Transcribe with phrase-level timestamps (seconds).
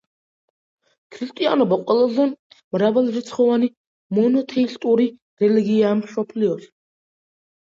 [1.17, 2.25] ქრისტიანობა ყველაზე
[2.77, 3.69] მრავალრიცხოვანი
[4.21, 5.07] მონოთეისტური
[5.45, 6.71] რელიგიაა მსოფლიოში.